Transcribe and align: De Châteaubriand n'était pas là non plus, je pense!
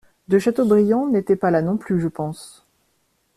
De 0.29 0.39
Châteaubriand 0.39 1.05
n'était 1.09 1.35
pas 1.35 1.51
là 1.51 1.61
non 1.61 1.77
plus, 1.77 1.99
je 2.01 2.07
pense! 2.07 2.65